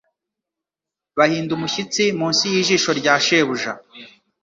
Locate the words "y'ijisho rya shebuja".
2.53-3.71